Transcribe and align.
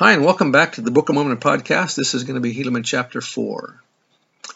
Hi, 0.00 0.14
and 0.14 0.24
welcome 0.24 0.50
back 0.50 0.72
to 0.72 0.80
the 0.80 0.90
Book 0.90 1.10
of 1.10 1.14
Mormon 1.14 1.36
podcast. 1.36 1.94
This 1.94 2.14
is 2.14 2.24
going 2.24 2.36
to 2.36 2.40
be 2.40 2.54
Helaman 2.54 2.86
chapter 2.86 3.20
4. 3.20 3.78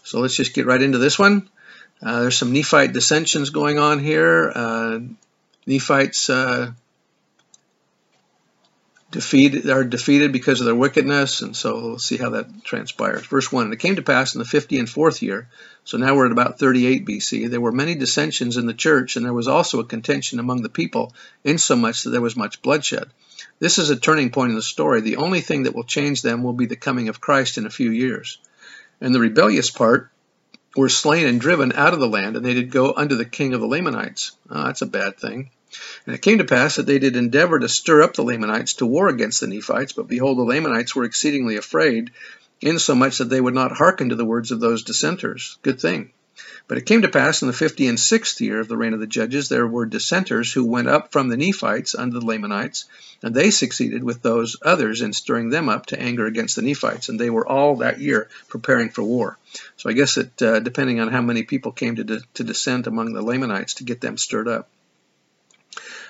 So 0.02 0.20
let's 0.20 0.34
just 0.34 0.54
get 0.54 0.64
right 0.64 0.80
into 0.80 0.96
this 0.96 1.18
one. 1.18 1.50
Uh, 2.02 2.22
there's 2.22 2.38
some 2.38 2.54
Nephite 2.54 2.94
dissensions 2.94 3.50
going 3.50 3.78
on 3.78 3.98
here. 3.98 4.50
Uh, 4.54 5.00
Nephites 5.66 6.30
uh, 6.30 6.72
defeated, 9.14 9.70
are 9.70 9.84
defeated 9.84 10.32
because 10.32 10.60
of 10.60 10.66
their 10.66 10.74
wickedness, 10.74 11.40
and 11.40 11.56
so 11.56 11.80
we'll 11.80 11.98
see 12.00 12.16
how 12.16 12.30
that 12.30 12.64
transpires. 12.64 13.24
Verse 13.24 13.50
1 13.50 13.66
And 13.66 13.72
it 13.72 13.78
came 13.78 13.94
to 13.94 14.02
pass 14.02 14.34
in 14.34 14.40
the 14.40 14.44
50 14.44 14.76
and 14.80 14.90
fourth 14.90 15.22
year, 15.22 15.46
so 15.84 15.98
now 15.98 16.16
we're 16.16 16.26
at 16.26 16.32
about 16.32 16.58
38 16.58 17.06
BC, 17.06 17.48
there 17.48 17.60
were 17.60 17.70
many 17.70 17.94
dissensions 17.94 18.56
in 18.56 18.66
the 18.66 18.74
church, 18.74 19.14
and 19.14 19.24
there 19.24 19.32
was 19.32 19.46
also 19.46 19.78
a 19.78 19.84
contention 19.84 20.40
among 20.40 20.62
the 20.62 20.68
people, 20.68 21.14
insomuch 21.44 22.02
that 22.02 22.10
there 22.10 22.20
was 22.20 22.34
much 22.36 22.60
bloodshed. 22.60 23.08
This 23.60 23.78
is 23.78 23.88
a 23.88 23.96
turning 23.96 24.30
point 24.30 24.50
in 24.50 24.56
the 24.56 24.62
story. 24.62 25.00
The 25.00 25.18
only 25.18 25.40
thing 25.40 25.62
that 25.62 25.76
will 25.76 25.84
change 25.84 26.22
them 26.22 26.42
will 26.42 26.52
be 26.52 26.66
the 26.66 26.74
coming 26.74 27.08
of 27.08 27.20
Christ 27.20 27.56
in 27.56 27.66
a 27.66 27.70
few 27.70 27.92
years. 27.92 28.38
And 29.00 29.14
the 29.14 29.20
rebellious 29.20 29.70
part 29.70 30.10
were 30.76 30.88
slain 30.88 31.28
and 31.28 31.40
driven 31.40 31.70
out 31.70 31.94
of 31.94 32.00
the 32.00 32.08
land, 32.08 32.34
and 32.34 32.44
they 32.44 32.54
did 32.54 32.72
go 32.72 32.92
unto 32.96 33.14
the 33.14 33.24
king 33.24 33.54
of 33.54 33.60
the 33.60 33.68
Lamanites. 33.68 34.32
Oh, 34.50 34.64
that's 34.64 34.82
a 34.82 34.86
bad 34.86 35.18
thing. 35.18 35.50
And 36.06 36.14
it 36.14 36.22
came 36.22 36.38
to 36.38 36.44
pass 36.44 36.76
that 36.76 36.86
they 36.86 36.98
did 36.98 37.16
endeavor 37.16 37.58
to 37.58 37.68
stir 37.68 38.02
up 38.02 38.14
the 38.14 38.22
Lamanites 38.22 38.74
to 38.74 38.86
war 38.86 39.08
against 39.08 39.40
the 39.40 39.46
Nephites, 39.46 39.92
but 39.92 40.08
behold, 40.08 40.38
the 40.38 40.42
Lamanites 40.42 40.94
were 40.94 41.04
exceedingly 41.04 41.56
afraid, 41.56 42.10
insomuch 42.60 43.18
that 43.18 43.30
they 43.30 43.40
would 43.40 43.54
not 43.54 43.76
hearken 43.76 44.10
to 44.10 44.16
the 44.16 44.24
words 44.24 44.50
of 44.50 44.60
those 44.60 44.84
dissenters. 44.84 45.58
Good 45.62 45.80
thing. 45.80 46.10
But 46.66 46.78
it 46.78 46.86
came 46.86 47.02
to 47.02 47.08
pass 47.08 47.42
in 47.42 47.48
the 47.48 47.54
fifty 47.54 47.86
and 47.86 48.00
sixth 48.00 48.40
year 48.40 48.58
of 48.58 48.68
the 48.68 48.76
reign 48.76 48.94
of 48.94 49.00
the 49.00 49.06
judges, 49.06 49.48
there 49.48 49.66
were 49.66 49.86
dissenters 49.86 50.52
who 50.52 50.64
went 50.64 50.88
up 50.88 51.12
from 51.12 51.28
the 51.28 51.36
Nephites 51.36 51.94
unto 51.94 52.18
the 52.18 52.26
Lamanites, 52.26 52.86
and 53.22 53.34
they 53.34 53.50
succeeded 53.50 54.02
with 54.02 54.22
those 54.22 54.56
others 54.62 55.00
in 55.00 55.12
stirring 55.12 55.50
them 55.50 55.68
up 55.68 55.86
to 55.86 56.00
anger 56.00 56.26
against 56.26 56.56
the 56.56 56.62
Nephites, 56.62 57.08
and 57.08 57.20
they 57.20 57.30
were 57.30 57.46
all 57.46 57.76
that 57.76 58.00
year 58.00 58.28
preparing 58.48 58.90
for 58.90 59.02
war. 59.02 59.38
So 59.76 59.90
I 59.90 59.92
guess 59.92 60.16
it, 60.16 60.42
uh, 60.42 60.60
depending 60.60 61.00
on 61.00 61.08
how 61.08 61.22
many 61.22 61.42
people 61.42 61.70
came 61.70 61.96
to, 61.96 62.20
to 62.34 62.44
dissent 62.44 62.86
among 62.86 63.12
the 63.12 63.22
Lamanites 63.22 63.74
to 63.74 63.84
get 63.84 64.00
them 64.00 64.16
stirred 64.16 64.48
up. 64.48 64.68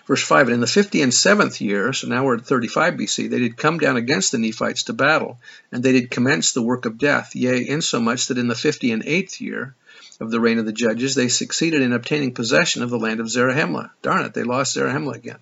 Verse 0.07 0.23
5 0.23 0.49
And 0.49 0.55
in 0.55 0.61
the 0.61 0.67
fifty 0.67 1.01
and 1.01 1.15
seventh 1.15 1.61
year, 1.61 1.93
so 1.93 2.09
now 2.09 2.25
we're 2.25 2.37
at 2.37 2.47
35 2.47 2.95
BC, 2.95 3.31
they 3.31 3.39
did 3.39 3.57
come 3.57 3.79
down 3.79 3.97
against 3.97 4.33
the 4.33 4.39
Nephites 4.39 4.85
to 4.85 4.93
battle, 4.93 5.39
and 5.73 5.83
they 5.83 5.93
did 5.93 6.11
commence 6.11 6.53
the 6.53 6.63
work 6.63 6.85
of 6.85 6.99
death, 6.99 7.35
yea, 7.35 7.67
insomuch 7.67 8.27
that 8.27 8.39
in 8.39 8.49
the 8.49 8.55
fifty 8.55 8.93
and 8.93 9.03
eighth 9.05 9.41
year, 9.41 9.75
of 10.21 10.31
the 10.31 10.41
reign 10.41 10.59
of 10.59 10.67
the 10.67 10.73
judges, 10.73 11.15
they 11.15 11.29
succeeded 11.29 11.83
in 11.83 11.93
obtaining 11.93 12.35
possession 12.35 12.83
of 12.83 12.91
the 12.91 12.99
land 12.99 13.21
of 13.21 13.27
Zarahemla. 13.27 13.91
Darn 14.03 14.25
it, 14.25 14.35
they 14.35 14.45
lost 14.45 14.75
Zarahemla 14.75 15.15
again. 15.15 15.39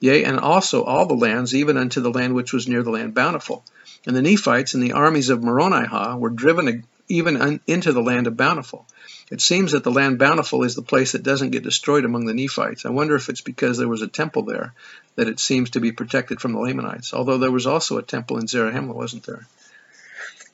Yea, 0.00 0.24
and 0.24 0.38
also 0.38 0.84
all 0.84 1.06
the 1.06 1.14
lands, 1.14 1.54
even 1.54 1.76
unto 1.76 2.00
the 2.00 2.12
land 2.12 2.34
which 2.34 2.52
was 2.52 2.68
near 2.68 2.82
the 2.82 2.90
land 2.90 3.14
bountiful. 3.14 3.64
And 4.06 4.14
the 4.14 4.22
Nephites 4.22 4.74
and 4.74 4.82
the 4.82 4.92
armies 4.92 5.30
of 5.30 5.40
Moronihah 5.40 6.18
were 6.18 6.30
driven 6.30 6.84
even 7.08 7.60
into 7.66 7.92
the 7.92 8.02
land 8.02 8.26
of 8.26 8.36
bountiful. 8.36 8.86
It 9.30 9.40
seems 9.40 9.72
that 9.72 9.84
the 9.84 9.90
land 9.90 10.18
bountiful 10.18 10.64
is 10.64 10.74
the 10.74 10.82
place 10.82 11.12
that 11.12 11.22
doesn't 11.22 11.50
get 11.50 11.62
destroyed 11.62 12.04
among 12.04 12.26
the 12.26 12.34
Nephites. 12.34 12.84
I 12.84 12.90
wonder 12.90 13.16
if 13.16 13.28
it's 13.28 13.40
because 13.40 13.78
there 13.78 13.88
was 13.88 14.02
a 14.02 14.08
temple 14.08 14.42
there 14.42 14.74
that 15.16 15.28
it 15.28 15.40
seems 15.40 15.70
to 15.70 15.80
be 15.80 15.92
protected 15.92 16.40
from 16.40 16.52
the 16.52 16.60
Lamanites, 16.60 17.14
although 17.14 17.38
there 17.38 17.50
was 17.50 17.66
also 17.66 17.98
a 17.98 18.02
temple 18.02 18.38
in 18.38 18.46
Zarahemla, 18.46 18.94
wasn't 18.94 19.24
there? 19.24 19.46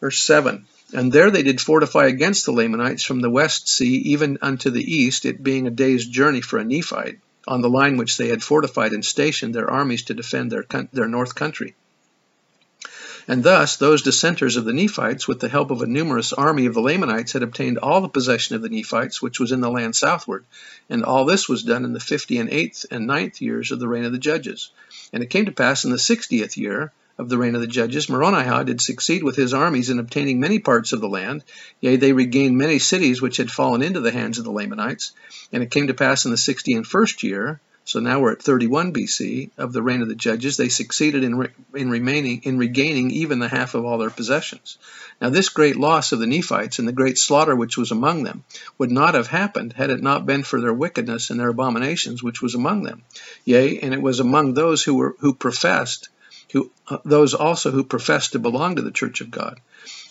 Verse 0.01 0.23
7 0.23 0.67
and 0.93 1.13
there 1.13 1.31
they 1.31 1.43
did 1.43 1.61
fortify 1.61 2.07
against 2.07 2.45
the 2.45 2.53
Lamanites 2.53 3.05
from 3.05 3.21
the 3.21 3.31
west 3.31 3.69
sea 3.69 3.97
even 3.97 4.39
unto 4.43 4.71
the 4.71 4.83
east, 4.83 5.25
it 5.25 5.43
being 5.43 5.67
a 5.67 5.71
day's 5.71 6.07
journey 6.07 6.41
for 6.41 6.59
a 6.59 6.65
Nephite, 6.65 7.21
on 7.47 7.61
the 7.61 7.71
line 7.71 7.97
which 7.97 8.17
they 8.17 8.29
had 8.29 8.43
fortified 8.43 8.93
and 8.93 9.05
stationed 9.05 9.55
their 9.55 9.71
armies 9.71 10.05
to 10.05 10.15
defend 10.15 10.51
their, 10.51 10.65
their 10.93 11.09
north 11.09 11.35
country. 11.35 11.75
And 13.29 13.43
thus 13.43 13.77
those 13.77 14.03
dissenters 14.03 14.57
of 14.57 14.65
the 14.65 14.73
Nephites, 14.73 15.29
with 15.29 15.41
the 15.41 15.49
help 15.49 15.71
of 15.71 15.83
a 15.83 15.87
numerous 15.87 16.33
army 16.33 16.67
of 16.67 16.75
the 16.75 16.81
Lamanites, 16.81 17.33
had 17.33 17.43
obtained 17.43 17.79
all 17.79 18.01
the 18.01 18.09
possession 18.09 18.57
of 18.57 18.63
the 18.63 18.69
Nephites, 18.69 19.21
which 19.23 19.39
was 19.39 19.53
in 19.53 19.61
the 19.61 19.71
land 19.71 19.95
southward. 19.97 20.45
And 20.89 21.05
all 21.05 21.25
this 21.25 21.49
was 21.49 21.63
done 21.63 21.85
in 21.85 21.93
the 21.93 22.01
fifty 22.01 22.39
and 22.39 22.51
eighth 22.51 22.87
and 22.91 23.07
ninth 23.07 23.41
years 23.41 23.71
of 23.71 23.81
the 23.81 23.89
reign 23.89 24.05
of 24.05 24.13
the 24.13 24.19
judges. 24.19 24.71
And 25.13 25.23
it 25.23 25.31
came 25.31 25.47
to 25.47 25.53
pass 25.53 25.85
in 25.85 25.91
the 25.91 25.99
sixtieth 25.99 26.57
year 26.57 26.93
of 27.21 27.29
the 27.29 27.37
reign 27.37 27.55
of 27.55 27.61
the 27.61 27.67
judges, 27.67 28.07
Moronihah 28.07 28.65
did 28.65 28.81
succeed 28.81 29.23
with 29.23 29.37
his 29.37 29.53
armies 29.53 29.91
in 29.91 29.99
obtaining 29.99 30.41
many 30.41 30.59
parts 30.59 30.95
of 30.95 31.03
the 31.03 31.09
land. 31.09 31.45
Yea, 31.81 31.97
they 31.97 32.15
regained 32.15 32.57
many 32.57 32.79
cities 32.79 33.21
which 33.21 33.37
had 33.37 33.51
fallen 33.51 33.83
into 33.83 34.01
the 34.01 34.11
hands 34.11 34.39
of 34.39 34.45
the 34.45 34.51
Lamanites. 34.51 35.13
And 35.53 35.63
it 35.63 35.71
came 35.71 35.89
to 35.89 35.95
pass 35.95 36.25
in 36.25 36.31
the 36.31 36.39
sixty 36.39 36.73
and 36.73 36.87
first 36.87 37.23
year, 37.23 37.61
so 37.91 37.99
now 37.99 38.21
we're 38.21 38.31
at 38.31 38.41
31 38.41 38.93
BC 38.93 39.51
of 39.59 39.73
the 39.73 39.83
reign 39.83 40.01
of 40.01 40.07
the 40.07 40.15
judges. 40.15 40.57
They 40.57 40.69
succeeded 40.69 41.25
in, 41.25 41.35
re, 41.37 41.49
in 41.75 41.91
remaining 41.91 42.43
in 42.45 42.57
regaining 42.57 43.11
even 43.11 43.41
the 43.41 43.49
half 43.49 43.75
of 43.75 43.85
all 43.85 43.99
their 43.99 44.11
possessions. 44.11 44.79
Now 45.21 45.31
this 45.31 45.49
great 45.49 45.75
loss 45.75 46.13
of 46.13 46.21
the 46.21 46.29
Nephites 46.29 46.79
and 46.79 46.87
the 46.87 46.93
great 46.93 47.19
slaughter 47.19 47.57
which 47.57 47.77
was 47.77 47.91
among 47.91 48.23
them 48.23 48.45
would 48.79 48.93
not 48.93 49.15
have 49.15 49.27
happened 49.27 49.73
had 49.73 49.91
it 49.91 50.05
not 50.05 50.25
been 50.25 50.45
for 50.45 50.61
their 50.61 50.73
wickedness 50.73 51.31
and 51.31 51.41
their 51.41 51.49
abominations 51.49 52.23
which 52.23 52.41
was 52.41 52.55
among 52.55 52.85
them. 52.85 53.03
Yea, 53.45 53.81
and 53.81 53.93
it 53.93 54.01
was 54.01 54.21
among 54.21 54.55
those 54.55 54.85
who 54.85 54.95
were 54.95 55.17
who 55.19 55.35
professed 55.35 56.11
who, 56.53 56.71
uh, 56.89 56.99
those 57.05 57.35
also 57.35 57.71
who 57.71 57.85
profess 57.85 58.29
to 58.29 58.39
belong 58.39 58.77
to 58.77 58.83
the 58.83 58.91
Church 58.91 59.21
of 59.21 59.31
God. 59.31 59.61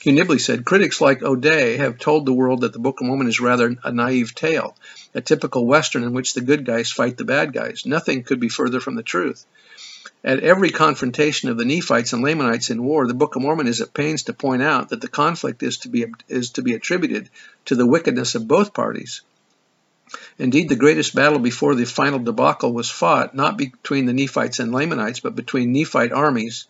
Hugh 0.02 0.14
Nibley 0.14 0.40
said, 0.40 0.66
Critics 0.66 1.02
like 1.02 1.22
O'Dea 1.22 1.78
have 1.78 2.00
told 2.00 2.26
the 2.26 2.34
world 2.34 2.62
that 2.62 2.74
the 2.74 2.80
Book 2.80 3.02
of 3.02 3.08
Mormon 3.08 3.28
is 3.28 3.42
rather 3.42 3.76
a 3.84 3.92
naive 3.92 4.34
tale, 4.34 4.76
a 5.14 5.22
typical 5.22 5.66
Western 5.66 6.04
in 6.04 6.14
which 6.14 6.34
the 6.34 6.42
good 6.42 6.66
guys 6.66 6.92
fight 6.92 7.18
the 7.18 7.26
bad 7.26 7.52
guys. 7.52 7.86
Nothing 7.86 8.24
could 8.24 8.40
be 8.40 8.50
further 8.50 8.80
from 8.80 8.96
the 8.96 9.04
truth. 9.04 9.46
At 10.24 10.40
every 10.40 10.70
confrontation 10.70 11.50
of 11.50 11.58
the 11.58 11.66
Nephites 11.66 12.14
and 12.14 12.24
Lamanites 12.24 12.70
in 12.70 12.84
war, 12.84 13.08
the 13.08 13.14
Book 13.14 13.36
of 13.36 13.42
Mormon 13.42 13.68
is 13.68 13.82
at 13.82 13.94
pains 13.94 14.24
to 14.24 14.34
point 14.34 14.62
out 14.62 14.90
that 14.90 15.02
the 15.02 15.08
conflict 15.08 15.64
is 15.64 15.78
to 15.80 15.90
be, 15.90 16.06
is 16.28 16.52
to 16.52 16.62
be 16.62 16.74
attributed 16.74 17.30
to 17.66 17.76
the 17.76 17.86
wickedness 17.86 18.36
of 18.36 18.48
both 18.48 18.74
parties. 18.74 19.22
Indeed, 20.38 20.70
the 20.70 20.75
greatest 20.75 21.14
battle 21.14 21.40
before 21.40 21.75
the 21.75 21.86
final 21.86 22.20
debacle 22.20 22.74
was 22.74 22.90
fought 22.90 23.36
not 23.36 23.58
between 23.58 24.06
the 24.06 24.14
Nephites 24.14 24.59
and 24.59 24.72
Lamanites, 24.72 25.20
but 25.20 25.36
between 25.36 25.72
Nephite 25.72 26.12
armies. 26.12 26.66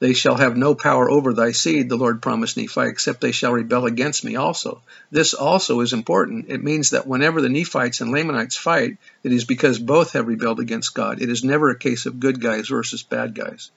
They 0.00 0.12
shall 0.12 0.36
have 0.36 0.56
no 0.56 0.74
power 0.74 1.08
over 1.10 1.32
thy 1.32 1.52
seed, 1.52 1.88
the 1.88 1.96
Lord 1.96 2.20
promised 2.20 2.56
Nephi, 2.56 2.82
except 2.82 3.20
they 3.20 3.32
shall 3.32 3.52
rebel 3.52 3.86
against 3.86 4.24
me 4.24 4.36
also. 4.36 4.82
This 5.10 5.32
also 5.32 5.80
is 5.80 5.92
important. 5.92 6.46
It 6.48 6.62
means 6.62 6.90
that 6.90 7.06
whenever 7.06 7.40
the 7.40 7.48
Nephites 7.48 8.00
and 8.00 8.10
Lamanites 8.10 8.56
fight, 8.56 8.98
it 9.22 9.32
is 9.32 9.44
because 9.44 9.78
both 9.78 10.12
have 10.12 10.26
rebelled 10.26 10.60
against 10.60 10.94
God. 10.94 11.22
It 11.22 11.30
is 11.30 11.44
never 11.44 11.70
a 11.70 11.78
case 11.78 12.06
of 12.06 12.20
good 12.20 12.40
guys 12.40 12.68
versus 12.68 13.02
bad 13.02 13.34
guys. 13.34 13.70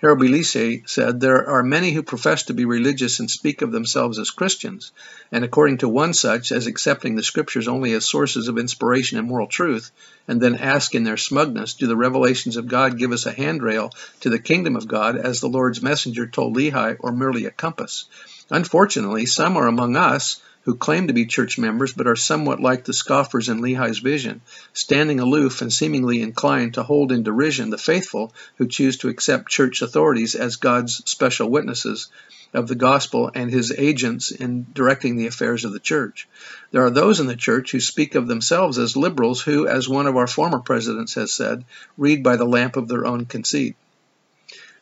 Harold 0.00 0.44
said, 0.44 1.18
There 1.18 1.48
are 1.50 1.64
many 1.64 1.90
who 1.90 2.04
profess 2.04 2.44
to 2.44 2.54
be 2.54 2.64
religious 2.64 3.18
and 3.18 3.28
speak 3.28 3.62
of 3.62 3.72
themselves 3.72 4.20
as 4.20 4.30
Christians, 4.30 4.92
and 5.32 5.44
according 5.44 5.78
to 5.78 5.88
one 5.88 6.14
such, 6.14 6.52
as 6.52 6.68
accepting 6.68 7.16
the 7.16 7.24
Scriptures 7.24 7.66
only 7.66 7.92
as 7.94 8.04
sources 8.04 8.46
of 8.46 8.58
inspiration 8.58 9.18
and 9.18 9.26
moral 9.26 9.48
truth, 9.48 9.90
and 10.28 10.40
then 10.40 10.54
ask 10.54 10.94
in 10.94 11.02
their 11.02 11.16
smugness, 11.16 11.74
Do 11.74 11.88
the 11.88 11.96
revelations 11.96 12.56
of 12.56 12.68
God 12.68 12.96
give 12.96 13.10
us 13.10 13.26
a 13.26 13.32
handrail 13.32 13.92
to 14.20 14.30
the 14.30 14.38
kingdom 14.38 14.76
of 14.76 14.86
God, 14.86 15.16
as 15.16 15.40
the 15.40 15.48
Lord's 15.48 15.82
messenger 15.82 16.28
told 16.28 16.56
Lehi, 16.56 16.94
or 17.00 17.10
merely 17.10 17.46
a 17.46 17.50
compass? 17.50 18.04
Unfortunately, 18.50 19.26
some 19.26 19.56
are 19.56 19.66
among 19.66 19.96
us 19.96 20.40
who 20.68 20.76
claim 20.76 21.06
to 21.06 21.14
be 21.14 21.24
church 21.24 21.56
members 21.56 21.94
but 21.94 22.06
are 22.06 22.14
somewhat 22.14 22.60
like 22.60 22.84
the 22.84 22.92
scoffers 22.92 23.48
in 23.48 23.62
Lehi's 23.62 24.00
vision, 24.00 24.42
standing 24.74 25.18
aloof 25.18 25.62
and 25.62 25.72
seemingly 25.72 26.20
inclined 26.20 26.74
to 26.74 26.82
hold 26.82 27.10
in 27.10 27.22
derision 27.22 27.70
the 27.70 27.78
faithful 27.78 28.34
who 28.56 28.68
choose 28.68 28.98
to 28.98 29.08
accept 29.08 29.48
church 29.48 29.80
authorities 29.80 30.34
as 30.34 30.56
God's 30.56 30.96
special 31.10 31.48
witnesses 31.48 32.10
of 32.52 32.68
the 32.68 32.74
gospel 32.74 33.30
and 33.34 33.50
his 33.50 33.72
agents 33.78 34.30
in 34.30 34.66
directing 34.74 35.16
the 35.16 35.26
affairs 35.26 35.64
of 35.64 35.72
the 35.72 35.80
church. 35.80 36.28
There 36.70 36.84
are 36.84 36.90
those 36.90 37.18
in 37.18 37.28
the 37.28 37.34
church 37.34 37.72
who 37.72 37.80
speak 37.80 38.14
of 38.14 38.28
themselves 38.28 38.76
as 38.76 38.94
liberals 38.94 39.40
who, 39.40 39.66
as 39.66 39.88
one 39.88 40.06
of 40.06 40.18
our 40.18 40.26
former 40.26 40.58
presidents 40.58 41.14
has 41.14 41.32
said, 41.32 41.64
read 41.96 42.22
by 42.22 42.36
the 42.36 42.44
lamp 42.44 42.76
of 42.76 42.88
their 42.88 43.06
own 43.06 43.24
conceit. 43.24 43.74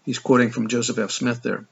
He's 0.04 0.18
quoting 0.18 0.50
from 0.50 0.66
Joseph 0.66 0.98
F. 0.98 1.12
Smith 1.12 1.42
there. 1.42 1.64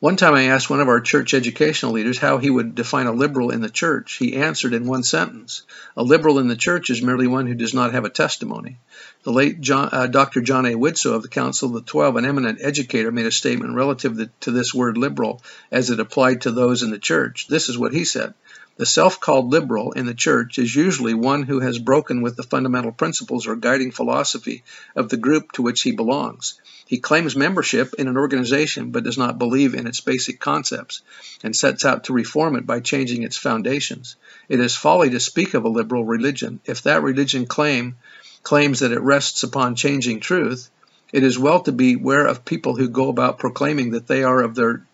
One 0.00 0.16
time 0.16 0.32
I 0.32 0.44
asked 0.44 0.70
one 0.70 0.80
of 0.80 0.88
our 0.88 1.02
church 1.02 1.34
educational 1.34 1.92
leaders 1.92 2.16
how 2.16 2.38
he 2.38 2.48
would 2.48 2.74
define 2.74 3.06
a 3.06 3.12
liberal 3.12 3.50
in 3.50 3.60
the 3.60 3.68
church. 3.68 4.16
He 4.16 4.34
answered 4.34 4.72
in 4.72 4.86
one 4.86 5.02
sentence 5.02 5.60
A 5.94 6.02
liberal 6.02 6.38
in 6.38 6.48
the 6.48 6.56
church 6.56 6.88
is 6.88 7.02
merely 7.02 7.26
one 7.26 7.46
who 7.46 7.54
does 7.54 7.74
not 7.74 7.92
have 7.92 8.06
a 8.06 8.08
testimony. 8.08 8.78
The 9.24 9.32
late 9.32 9.60
John, 9.60 9.90
uh, 9.92 10.06
Dr. 10.06 10.40
John 10.40 10.64
A. 10.64 10.72
Widtsoe 10.72 11.12
of 11.12 11.20
the 11.20 11.28
Council 11.28 11.68
of 11.68 11.74
the 11.74 11.90
Twelve, 11.90 12.16
an 12.16 12.24
eminent 12.24 12.60
educator, 12.62 13.12
made 13.12 13.26
a 13.26 13.30
statement 13.30 13.74
relative 13.74 14.30
to 14.40 14.50
this 14.50 14.72
word 14.72 14.96
liberal 14.96 15.42
as 15.70 15.90
it 15.90 16.00
applied 16.00 16.40
to 16.42 16.50
those 16.50 16.82
in 16.82 16.90
the 16.90 16.98
church. 16.98 17.46
This 17.46 17.68
is 17.68 17.76
what 17.76 17.92
he 17.92 18.06
said 18.06 18.32
The 18.80 18.86
self 18.86 19.20
called 19.20 19.50
liberal 19.50 19.92
in 19.92 20.06
the 20.06 20.14
church 20.14 20.58
is 20.58 20.74
usually 20.74 21.12
one 21.12 21.42
who 21.42 21.60
has 21.60 21.78
broken 21.78 22.22
with 22.22 22.36
the 22.36 22.42
fundamental 22.42 22.92
principles 22.92 23.46
or 23.46 23.54
guiding 23.54 23.90
philosophy 23.90 24.62
of 24.96 25.10
the 25.10 25.18
group 25.18 25.52
to 25.52 25.62
which 25.62 25.82
he 25.82 25.92
belongs. 25.92 26.58
He 26.86 26.96
claims 26.96 27.36
membership 27.36 27.92
in 27.98 28.08
an 28.08 28.16
organization 28.16 28.90
but 28.90 29.04
does 29.04 29.18
not 29.18 29.38
believe 29.38 29.74
in 29.74 29.86
its 29.86 30.00
basic 30.00 30.40
concepts 30.40 31.02
and 31.42 31.54
sets 31.54 31.84
out 31.84 32.04
to 32.04 32.14
reform 32.14 32.56
it 32.56 32.66
by 32.66 32.80
changing 32.80 33.22
its 33.22 33.36
foundations. 33.36 34.16
It 34.48 34.60
is 34.60 34.74
folly 34.74 35.10
to 35.10 35.20
speak 35.20 35.52
of 35.52 35.66
a 35.66 35.68
liberal 35.68 36.06
religion. 36.06 36.60
If 36.64 36.80
that 36.84 37.02
religion 37.02 37.44
claim 37.44 37.96
claims 38.42 38.80
that 38.80 38.92
it 38.92 39.02
rests 39.02 39.42
upon 39.42 39.74
changing 39.74 40.20
truth, 40.20 40.70
it 41.12 41.22
is 41.22 41.38
well 41.38 41.60
to 41.64 41.72
beware 41.72 42.26
of 42.26 42.46
people 42.46 42.76
who 42.76 42.88
go 42.88 43.10
about 43.10 43.40
proclaiming 43.40 43.90
that 43.90 44.06
they 44.06 44.24
are 44.24 44.40
of 44.40 44.54
their 44.54 44.86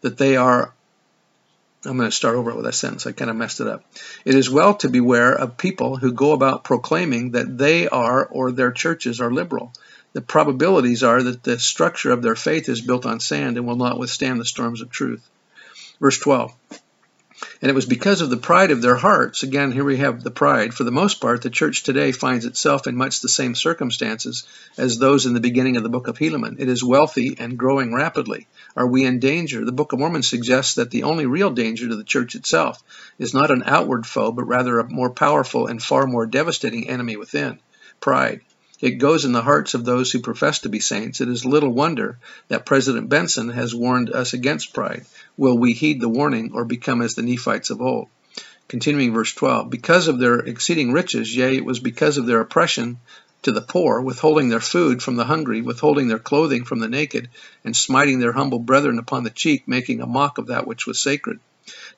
that 0.00 0.16
they 0.16 0.36
are 0.36 0.72
I'm 1.84 1.96
going 1.96 2.10
to 2.10 2.14
start 2.14 2.36
over 2.36 2.54
with 2.54 2.64
that 2.66 2.74
sentence. 2.74 3.06
I 3.06 3.12
kind 3.12 3.30
of 3.30 3.36
messed 3.36 3.60
it 3.60 3.66
up. 3.66 3.84
It 4.24 4.34
is 4.34 4.50
well 4.50 4.74
to 4.74 4.88
beware 4.88 5.32
of 5.32 5.56
people 5.56 5.96
who 5.96 6.12
go 6.12 6.32
about 6.32 6.64
proclaiming 6.64 7.30
that 7.30 7.56
they 7.56 7.88
are 7.88 8.26
or 8.26 8.52
their 8.52 8.70
churches 8.70 9.20
are 9.20 9.32
liberal 9.32 9.72
the 10.12 10.20
probabilities 10.20 11.02
are 11.02 11.22
that 11.22 11.42
the 11.44 11.58
structure 11.58 12.10
of 12.10 12.22
their 12.22 12.34
faith 12.34 12.68
is 12.68 12.80
built 12.80 13.06
on 13.06 13.20
sand 13.20 13.56
and 13.56 13.66
will 13.66 13.76
not 13.76 13.98
withstand 13.98 14.40
the 14.40 14.44
storms 14.44 14.80
of 14.80 14.90
truth. 14.90 15.28
Verse 16.00 16.18
12. 16.18 16.52
And 17.62 17.70
it 17.70 17.74
was 17.74 17.86
because 17.86 18.20
of 18.20 18.28
the 18.28 18.36
pride 18.36 18.70
of 18.70 18.82
their 18.82 18.96
hearts, 18.96 19.42
again, 19.42 19.72
here 19.72 19.84
we 19.84 19.98
have 19.98 20.22
the 20.22 20.30
pride. 20.30 20.74
For 20.74 20.84
the 20.84 20.90
most 20.90 21.20
part, 21.20 21.42
the 21.42 21.50
church 21.50 21.82
today 21.82 22.12
finds 22.12 22.44
itself 22.44 22.86
in 22.86 22.96
much 22.96 23.20
the 23.20 23.28
same 23.28 23.54
circumstances 23.54 24.44
as 24.76 24.98
those 24.98 25.26
in 25.26 25.32
the 25.32 25.40
beginning 25.40 25.76
of 25.76 25.82
the 25.82 25.88
book 25.88 26.08
of 26.08 26.18
Helaman. 26.18 26.56
It 26.58 26.68
is 26.68 26.84
wealthy 26.84 27.36
and 27.38 27.58
growing 27.58 27.94
rapidly. 27.94 28.46
Are 28.76 28.86
we 28.86 29.04
in 29.04 29.18
danger? 29.18 29.64
The 29.64 29.72
Book 29.72 29.92
of 29.92 29.98
Mormon 29.98 30.22
suggests 30.22 30.74
that 30.74 30.90
the 30.90 31.02
only 31.02 31.26
real 31.26 31.50
danger 31.50 31.88
to 31.88 31.96
the 31.96 32.04
church 32.04 32.34
itself 32.34 32.82
is 33.18 33.34
not 33.34 33.50
an 33.50 33.64
outward 33.66 34.06
foe, 34.06 34.32
but 34.32 34.44
rather 34.44 34.78
a 34.78 34.88
more 34.88 35.10
powerful 35.10 35.66
and 35.66 35.82
far 35.82 36.06
more 36.06 36.26
devastating 36.26 36.88
enemy 36.88 37.16
within 37.16 37.58
pride. 38.00 38.40
It 38.80 38.92
goes 38.92 39.24
in 39.24 39.32
the 39.32 39.42
hearts 39.42 39.74
of 39.74 39.84
those 39.84 40.10
who 40.10 40.20
profess 40.20 40.60
to 40.60 40.68
be 40.68 40.80
saints. 40.80 41.20
It 41.20 41.28
is 41.28 41.44
little 41.44 41.72
wonder 41.72 42.18
that 42.48 42.64
President 42.64 43.08
Benson 43.10 43.50
has 43.50 43.74
warned 43.74 44.10
us 44.10 44.32
against 44.32 44.72
pride. 44.72 45.04
Will 45.36 45.58
we 45.58 45.74
heed 45.74 46.00
the 46.00 46.08
warning 46.08 46.52
or 46.54 46.64
become 46.64 47.02
as 47.02 47.14
the 47.14 47.22
Nephites 47.22 47.70
of 47.70 47.82
old? 47.82 48.08
Continuing 48.68 49.12
verse 49.12 49.34
12, 49.34 49.68
because 49.68 50.06
of 50.06 50.18
their 50.18 50.38
exceeding 50.38 50.92
riches, 50.92 51.34
yea, 51.36 51.56
it 51.56 51.64
was 51.64 51.80
because 51.80 52.16
of 52.16 52.26
their 52.26 52.40
oppression 52.40 52.98
to 53.42 53.52
the 53.52 53.60
poor, 53.60 54.00
withholding 54.00 54.48
their 54.48 54.60
food 54.60 55.02
from 55.02 55.16
the 55.16 55.24
hungry, 55.24 55.62
withholding 55.62 56.08
their 56.08 56.18
clothing 56.18 56.64
from 56.64 56.80
the 56.80 56.88
naked, 56.88 57.28
and 57.64 57.76
smiting 57.76 58.18
their 58.18 58.32
humble 58.32 58.58
brethren 58.58 58.98
upon 58.98 59.24
the 59.24 59.30
cheek, 59.30 59.66
making 59.66 60.00
a 60.00 60.06
mock 60.06 60.38
of 60.38 60.48
that 60.48 60.66
which 60.66 60.86
was 60.86 61.00
sacred 61.00 61.40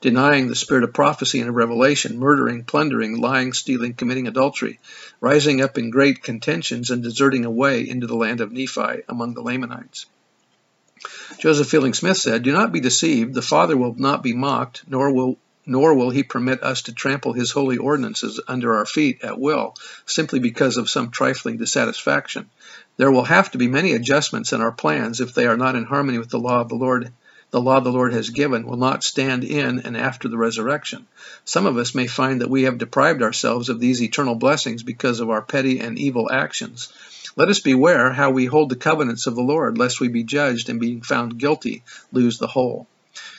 denying 0.02 0.48
the 0.48 0.54
spirit 0.54 0.84
of 0.84 0.92
prophecy 0.92 1.40
and 1.40 1.48
of 1.48 1.54
revelation, 1.54 2.18
murdering, 2.18 2.64
plundering, 2.64 3.18
lying, 3.18 3.52
stealing, 3.52 3.94
committing 3.94 4.26
adultery, 4.26 4.78
rising 5.20 5.62
up 5.62 5.78
in 5.78 5.90
great 5.90 6.22
contentions, 6.22 6.90
and 6.90 7.02
deserting 7.02 7.44
away 7.44 7.88
into 7.88 8.06
the 8.06 8.16
land 8.16 8.40
of 8.40 8.52
Nephi 8.52 9.02
among 9.08 9.34
the 9.34 9.42
Lamanites. 9.42 10.06
Joseph 11.38 11.68
Fielding 11.68 11.94
Smith 11.94 12.16
said, 12.16 12.42
Do 12.42 12.52
not 12.52 12.72
be 12.72 12.80
deceived. 12.80 13.34
The 13.34 13.42
Father 13.42 13.76
will 13.76 13.94
not 13.94 14.22
be 14.22 14.34
mocked, 14.34 14.82
nor 14.88 15.12
will 15.12 15.38
nor 15.64 15.94
will 15.94 16.10
he 16.10 16.22
permit 16.22 16.62
us 16.62 16.82
to 16.82 16.92
trample 16.92 17.32
his 17.32 17.50
holy 17.50 17.76
ordinances 17.76 18.40
under 18.48 18.76
our 18.76 18.86
feet 18.86 19.22
at 19.22 19.38
will, 19.38 19.74
simply 20.06 20.38
because 20.38 20.76
of 20.76 20.90
some 20.90 21.10
trifling 21.10 21.56
dissatisfaction. 21.56 22.48
There 22.96 23.10
will 23.10 23.24
have 23.24 23.50
to 23.52 23.58
be 23.58 23.68
many 23.68 23.92
adjustments 23.92 24.52
in 24.52 24.60
our 24.60 24.72
plans 24.72 25.20
if 25.20 25.34
they 25.34 25.46
are 25.46 25.56
not 25.56 25.76
in 25.76 25.84
harmony 25.84 26.18
with 26.18 26.30
the 26.30 26.38
law 26.38 26.60
of 26.60 26.68
the 26.68 26.74
Lord 26.74 27.12
the 27.52 27.60
law 27.60 27.80
the 27.80 27.92
Lord 27.92 28.14
has 28.14 28.30
given 28.30 28.66
will 28.66 28.78
not 28.78 29.04
stand 29.04 29.44
in 29.44 29.80
and 29.80 29.94
after 29.94 30.26
the 30.26 30.38
resurrection. 30.38 31.06
Some 31.44 31.66
of 31.66 31.76
us 31.76 31.94
may 31.94 32.06
find 32.06 32.40
that 32.40 32.48
we 32.48 32.62
have 32.62 32.78
deprived 32.78 33.22
ourselves 33.22 33.68
of 33.68 33.78
these 33.78 34.02
eternal 34.02 34.34
blessings 34.34 34.82
because 34.82 35.20
of 35.20 35.28
our 35.28 35.42
petty 35.42 35.78
and 35.78 35.98
evil 35.98 36.30
actions. 36.32 36.90
Let 37.36 37.50
us 37.50 37.60
beware 37.60 38.10
how 38.10 38.30
we 38.30 38.46
hold 38.46 38.70
the 38.70 38.76
covenants 38.76 39.26
of 39.26 39.34
the 39.34 39.42
Lord, 39.42 39.76
lest 39.76 40.00
we 40.00 40.08
be 40.08 40.24
judged 40.24 40.70
and 40.70 40.80
being 40.80 41.02
found 41.02 41.38
guilty 41.38 41.82
lose 42.10 42.38
the 42.38 42.46
whole. 42.46 42.86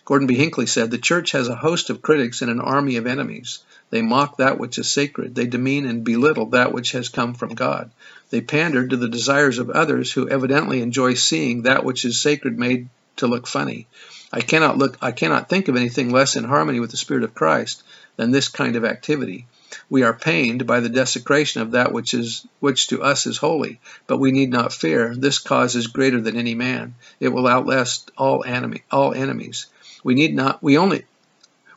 Gordon 0.06 0.28
B. 0.28 0.36
Hinckley 0.36 0.66
said, 0.66 0.92
The 0.92 0.98
church 0.98 1.32
has 1.32 1.48
a 1.48 1.56
host 1.56 1.90
of 1.90 2.02
critics 2.02 2.42
and 2.42 2.52
an 2.52 2.60
army 2.60 2.98
of 2.98 3.08
enemies. 3.08 3.60
They 3.90 4.02
mock 4.02 4.38
that 4.38 4.60
which 4.60 4.78
is 4.78 4.92
sacred. 4.92 5.36
They 5.36 5.46
demean 5.46 5.86
and 5.86 6.04
belittle 6.04 6.48
that 6.48 6.74
which 6.74 6.92
has 6.92 7.10
come 7.10 7.36
from 7.36 7.54
God. 7.54 7.92
They 8.30 8.42
pander 8.42 8.88
to 8.88 8.98
the 8.98 9.08
desires 9.08 9.60
of 9.60 9.70
others 9.70 10.12
who 10.12 10.28
evidently 10.28 10.82
enjoy 10.82 11.14
seeing 11.14 11.62
that 11.62 11.86
which 11.86 12.04
is 12.04 12.20
sacred 12.20 12.60
made 12.60 12.90
to 13.18 13.28
look 13.28 13.48
funny. 13.48 13.88
I 14.32 14.42
cannot 14.42 14.78
look 14.78 14.98
I 15.02 15.12
cannot 15.12 15.48
think 15.48 15.68
of 15.68 15.76
anything 15.76 16.10
less 16.10 16.36
in 16.36 16.44
harmony 16.44 16.80
with 16.80 16.92
the 16.92 16.98
Spirit 16.98 17.24
of 17.24 17.36
Christ 17.36 17.84
than 18.16 18.32
this 18.32 18.48
kind 18.48 18.76
of 18.76 18.84
activity. 18.84 19.46
We 19.90 20.04
are 20.04 20.14
pained 20.14 20.66
by 20.66 20.80
the 20.80 20.90
desecration 20.90 21.62
of 21.62 21.72
that 21.72 21.94
which 21.94 22.14
is 22.14 22.46
which 22.60 22.88
to 22.88 23.04
us 23.04 23.26
is 23.28 23.38
holy, 23.38 23.80
but 24.08 24.18
we 24.18 24.32
need 24.32 24.50
not 24.50 24.74
fear. 24.74 25.16
This 25.16 25.40
cause 25.40 25.76
is 25.76 25.88
greater 25.88 26.20
than 26.20 26.36
any 26.36 26.56
man. 26.56 26.96
It 27.20 27.30
will 27.30 27.48
outlast 27.48 28.12
all 28.18 28.44
enemy 28.44 28.84
all 28.92 29.14
enemies. 29.14 29.68
We 30.04 30.16
need 30.16 30.36
not 30.36 30.62
we 30.62 30.78
only 30.78 31.06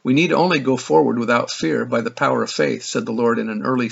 we 0.03 0.15
need 0.15 0.33
only 0.33 0.61
go 0.61 0.77
forward 0.77 1.19
without 1.19 1.51
fear 1.51 1.85
by 1.85 2.01
the 2.01 2.11
power 2.11 2.43
of 2.43 2.51
faith, 2.51 2.85
said 2.85 3.07
the 3.07 3.13
Lord 3.13 3.39
in 3.39 3.49
an 3.49 3.65
early 3.65 3.91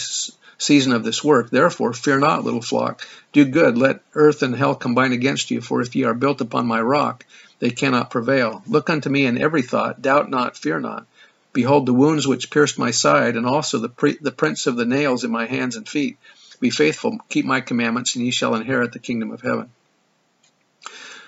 season 0.59 0.93
of 0.93 1.03
this 1.05 1.25
work. 1.25 1.51
Therefore, 1.51 1.93
fear 1.93 2.19
not, 2.19 2.45
little 2.45 2.63
flock. 2.63 3.07
Do 3.33 3.45
good. 3.45 3.77
Let 3.77 4.01
earth 4.15 4.43
and 4.43 4.55
hell 4.55 4.75
combine 4.77 5.13
against 5.13 5.51
you. 5.51 5.61
For 5.61 5.81
if 5.81 5.97
ye 5.97 6.05
are 6.05 6.15
built 6.15 6.41
upon 6.41 6.67
my 6.67 6.81
rock, 6.81 7.27
they 7.59 7.71
cannot 7.71 8.11
prevail. 8.11 8.63
Look 8.67 8.91
unto 8.91 9.09
me 9.11 9.27
in 9.27 9.39
every 9.39 9.63
thought. 9.63 10.03
Doubt 10.03 10.31
not, 10.31 10.57
fear 10.57 10.79
not. 10.79 11.07
Behold 11.53 11.87
the 11.87 11.93
wounds 11.93 12.27
which 12.27 12.51
pierced 12.51 12.79
my 12.79 12.91
side, 12.91 13.37
and 13.37 13.47
also 13.47 13.79
the, 13.79 13.89
pre- 13.89 14.19
the 14.21 14.33
prints 14.33 14.67
of 14.67 14.77
the 14.77 14.85
nails 14.85 15.25
in 15.25 15.31
my 15.31 15.47
hands 15.47 15.77
and 15.77 15.89
feet. 15.89 16.19
Be 16.61 16.71
faithful, 16.71 17.19
keep 17.29 17.45
my 17.45 17.61
commandments, 17.61 18.15
and 18.15 18.25
ye 18.25 18.31
shall 18.31 18.55
inherit 18.55 18.93
the 18.93 18.99
kingdom 18.99 19.31
of 19.31 19.41
heaven. 19.41 19.71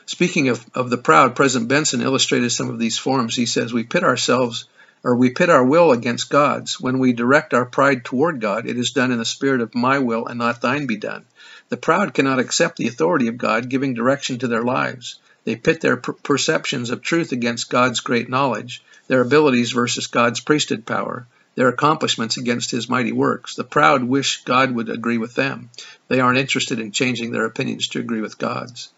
Speaking 0.09 0.49
of, 0.49 0.65
of 0.73 0.89
the 0.89 0.99
proud, 0.99 1.35
President 1.35 1.69
Benson 1.69 2.01
illustrated 2.01 2.51
some 2.51 2.71
of 2.71 2.79
these 2.79 2.97
forms. 2.97 3.35
He 3.35 3.47
says, 3.47 3.73
We 3.73 3.83
pit 3.83 4.05
ourselves 4.05 4.67
or 5.03 5.17
we 5.17 5.31
pit 5.31 5.51
our 5.51 5.65
will 5.65 5.91
against 5.91 6.31
God's. 6.31 6.81
When 6.81 7.01
we 7.01 7.13
direct 7.13 7.53
our 7.53 7.65
pride 7.65 8.05
toward 8.05 8.41
God, 8.41 8.67
it 8.67 8.79
is 8.79 8.93
done 8.93 9.11
in 9.11 9.19
the 9.19 9.25
spirit 9.25 9.61
of 9.61 9.75
my 9.75 9.99
will 9.99 10.27
and 10.27 10.39
not 10.39 10.61
thine 10.61 10.87
be 10.87 10.97
done. 10.97 11.25
The 11.71 11.77
proud 11.77 12.15
cannot 12.15 12.39
accept 12.39 12.77
the 12.77 12.87
authority 12.87 13.27
of 13.27 13.37
God 13.37 13.69
giving 13.69 13.95
direction 13.95 14.39
to 14.39 14.49
their 14.49 14.63
lives. 14.63 15.19
They 15.45 15.57
pit 15.57 15.81
their 15.81 15.97
per- 15.97 16.13
perceptions 16.13 16.91
of 16.91 17.03
truth 17.03 17.33
against 17.33 17.71
God's 17.71 18.01
great 18.01 18.29
knowledge, 18.29 18.85
their 19.09 19.21
abilities 19.21 19.73
versus 19.73 20.07
God's 20.07 20.39
priesthood 20.39 20.87
power, 20.87 21.27
their 21.57 21.69
accomplishments 21.69 22.37
against 22.37 22.71
his 22.71 22.89
mighty 22.89 23.13
works. 23.13 23.57
The 23.57 23.65
proud 23.65 24.05
wish 24.05 24.45
God 24.45 24.71
would 24.73 24.89
agree 24.89 25.19
with 25.19 25.35
them. 25.35 25.71
They 26.07 26.21
aren't 26.21 26.39
interested 26.39 26.79
in 26.79 26.93
changing 26.93 27.33
their 27.33 27.47
opinions 27.47 27.89
to 27.89 28.01
agree 28.01 28.21
with 28.21 28.39
God's. 28.39 28.91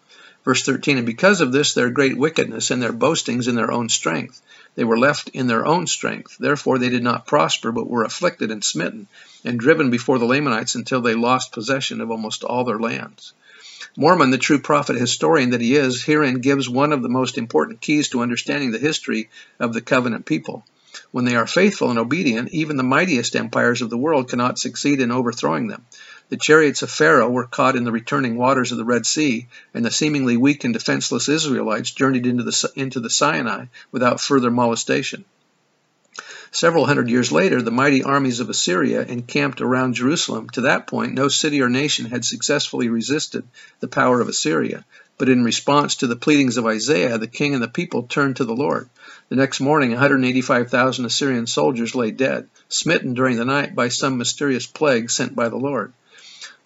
Verse 0.45 0.63
13, 0.63 0.99
and 0.99 1.07
because 1.07 1.41
of 1.41 1.53
this, 1.53 1.75
their 1.75 1.91
great 1.91 2.17
wickedness 2.17 2.71
and 2.71 2.81
their 2.81 2.93
boastings 2.93 3.49
in 3.49 3.55
their 3.55 3.71
own 3.71 3.89
strength. 3.89 4.41
They 4.77 4.85
were 4.85 4.99
left 4.99 5.29
in 5.31 5.47
their 5.47 5.67
own 5.67 5.87
strength. 5.87 6.37
Therefore, 6.39 6.79
they 6.79 6.89
did 6.89 7.03
not 7.03 7.27
prosper, 7.27 7.73
but 7.73 7.91
were 7.91 8.05
afflicted 8.05 8.51
and 8.51 8.63
smitten, 8.63 9.09
and 9.45 9.59
driven 9.59 9.91
before 9.91 10.19
the 10.19 10.25
Lamanites 10.25 10.75
until 10.75 11.01
they 11.01 11.15
lost 11.15 11.53
possession 11.53 12.01
of 12.01 12.11
almost 12.11 12.45
all 12.45 12.65
their 12.65 12.79
lands. 12.79 13.33
Mormon, 13.97 14.31
the 14.31 14.39
true 14.39 14.61
prophet 14.61 14.97
historian 14.97 15.51
that 15.51 15.61
he 15.61 15.75
is, 15.75 16.05
herein 16.05 16.41
gives 16.41 16.69
one 16.69 16.93
of 16.93 17.03
the 17.03 17.09
most 17.09 17.37
important 17.37 17.81
keys 17.81 18.09
to 18.09 18.23
understanding 18.23 18.71
the 18.71 18.79
history 18.79 19.31
of 19.59 19.73
the 19.73 19.81
covenant 19.81 20.27
people. 20.27 20.65
When 21.11 21.25
they 21.25 21.37
are 21.37 21.47
faithful 21.47 21.91
and 21.91 21.99
obedient, 21.99 22.51
even 22.51 22.77
the 22.77 22.83
mightiest 22.83 23.37
empires 23.37 23.83
of 23.83 23.91
the 23.91 23.99
world 23.99 24.29
cannot 24.29 24.59
succeed 24.59 25.01
in 25.01 25.11
overthrowing 25.11 25.67
them. 25.67 25.85
The 26.31 26.37
chariots 26.37 26.83
of 26.83 26.91
Pharaoh 26.91 27.31
were 27.31 27.47
caught 27.47 27.75
in 27.75 27.85
the 27.85 27.93
returning 27.93 28.37
waters 28.37 28.71
of 28.71 28.77
the 28.77 28.85
Red 28.85 29.07
Sea, 29.07 29.47
and 29.73 29.83
the 29.83 29.91
seemingly 29.91 30.37
weak 30.37 30.63
and 30.63 30.75
defenseless 30.75 31.27
Israelites 31.27 31.91
journeyed 31.91 32.27
into 32.27 32.43
the, 32.43 32.73
into 32.77 33.01
the 33.01 33.09
Sinai 33.09 33.67
without 33.91 34.21
further 34.21 34.51
molestation. 34.51 35.25
Several 36.51 36.85
hundred 36.85 37.09
years 37.09 37.33
later, 37.33 37.63
the 37.63 37.71
mighty 37.71 38.03
armies 38.03 38.41
of 38.41 38.51
Assyria 38.51 39.03
encamped 39.03 39.63
around 39.63 39.95
Jerusalem. 39.95 40.51
To 40.51 40.61
that 40.63 40.87
point, 40.87 41.15
no 41.15 41.29
city 41.29 41.63
or 41.63 41.71
nation 41.71 42.05
had 42.05 42.27
successfully 42.27 42.91
resisted 42.91 43.49
the 43.81 43.89
power 43.89 44.21
of 44.21 44.29
Assyria. 44.29 44.85
But 45.17 45.31
in 45.31 45.45
response 45.45 45.95
to 45.97 46.07
the 46.07 46.15
pleadings 46.15 46.59
of 46.59 46.67
Isaiah, 46.67 47.17
the 47.17 47.27
king 47.27 47.55
and 47.55 47.63
the 47.63 47.69
people 47.69 48.03
turned 48.03 48.37
to 48.37 48.45
the 48.45 48.55
Lord. 48.55 48.91
The 49.31 49.37
next 49.37 49.61
morning, 49.61 49.93
185,000 49.93 51.07
Assyrian 51.07 51.47
soldiers 51.47 51.95
lay 51.95 52.11
dead, 52.11 52.49
smitten 52.69 53.15
during 53.15 53.37
the 53.37 53.47
night 53.47 53.75
by 53.75 53.89
some 53.89 54.19
mysterious 54.19 54.67
plague 54.67 55.11
sent 55.11 55.35
by 55.35 55.49
the 55.49 55.57
Lord. 55.57 55.95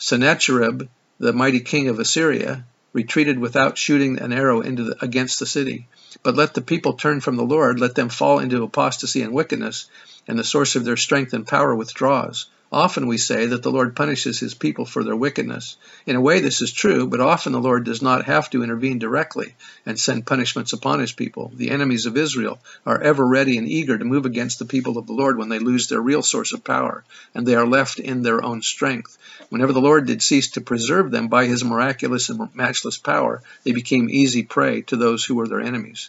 Sennacherib, 0.05 0.89
the 1.21 1.33
mighty 1.33 1.61
king 1.61 1.87
of 1.87 2.01
Assyria, 2.01 2.65
retreated 2.93 3.39
without 3.39 3.79
shooting 3.79 4.19
an 4.19 4.33
arrow 4.33 4.61
the, 4.61 4.97
against 5.01 5.39
the 5.39 5.47
city. 5.47 5.87
But 6.25 6.35
let 6.35 6.55
the 6.55 6.61
people 6.61 6.95
turn 6.95 7.21
from 7.21 7.37
the 7.37 7.45
Lord, 7.45 7.79
let 7.79 7.95
them 7.95 8.09
fall 8.09 8.41
into 8.41 8.65
apostasy 8.65 9.23
and 9.23 9.33
wickedness, 9.33 9.87
and 10.27 10.37
the 10.37 10.43
source 10.43 10.75
of 10.75 10.85
their 10.85 10.97
strength 10.97 11.35
and 11.35 11.47
power 11.47 11.73
withdraws. 11.73 12.47
Often 12.73 13.07
we 13.07 13.19
say 13.19 13.45
that 13.45 13.63
the 13.63 13.71
Lord 13.71 13.95
punishes 13.95 14.41
his 14.41 14.55
people 14.55 14.87
for 14.87 15.05
their 15.05 15.15
wickedness. 15.15 15.77
In 16.07 16.17
a 16.17 16.23
way, 16.23 16.41
this 16.41 16.63
is 16.63 16.73
true, 16.73 17.07
but 17.07 17.21
often 17.21 17.53
the 17.53 17.61
Lord 17.61 17.85
does 17.85 18.01
not 18.01 18.25
have 18.25 18.49
to 18.49 18.63
intervene 18.63 18.99
directly 18.99 19.55
and 19.85 20.01
send 20.01 20.25
punishments 20.25 20.73
upon 20.73 20.99
his 20.99 21.13
people. 21.13 21.53
The 21.55 21.71
enemies 21.71 22.07
of 22.07 22.17
Israel 22.17 22.61
are 22.87 23.03
ever 23.03 23.27
ready 23.27 23.59
and 23.59 23.69
eager 23.69 23.99
to 23.99 24.05
move 24.07 24.25
against 24.25 24.59
the 24.59 24.65
people 24.65 24.97
of 24.97 25.07
the 25.07 25.13
Lord 25.13 25.37
when 25.37 25.51
they 25.51 25.59
lose 25.59 25.89
their 25.89 26.01
real 26.01 26.23
source 26.23 26.55
of 26.55 26.65
power, 26.65 27.05
and 27.35 27.47
they 27.47 27.57
are 27.57 27.67
left 27.67 27.99
in 27.99 28.23
their 28.23 28.43
own 28.43 28.63
strength. 28.63 29.19
Whenever 29.51 29.75
the 29.75 29.83
Lord 29.83 30.07
did 30.07 30.23
cease 30.23 30.53
to 30.53 30.63
preserve 30.63 31.11
them 31.11 31.29
by 31.29 31.45
his 31.45 31.63
miraculous 31.63 32.31
and 32.31 32.55
matchless 32.55 32.97
power, 32.97 33.43
they 33.65 33.73
became 33.73 34.09
easy 34.09 34.45
prey 34.45 34.81
to 34.83 34.97
those 34.97 35.27
who 35.27 35.35
were 35.35 35.47
their 35.47 35.61
enemies 35.61 36.09